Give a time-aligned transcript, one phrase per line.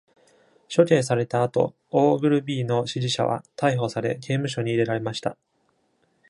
[0.67, 5.37] 処刑された後、オーグルビーの支持者は逮捕され、刑務所に入れられました。